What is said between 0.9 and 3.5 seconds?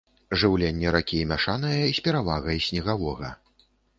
ракі мяшанае з перавагай снегавога.